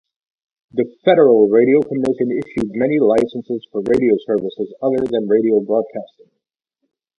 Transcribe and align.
The 0.71 0.85
Federal 1.05 1.47
Radio 1.49 1.79
Commission 1.79 2.31
issued 2.31 2.73
many 2.75 2.99
licenses 2.99 3.67
for 3.71 3.83
radio 3.85 4.15
services 4.25 4.73
other 4.81 5.05
than 5.05 5.27
radio 5.29 5.59
broadcasting. 5.59 6.31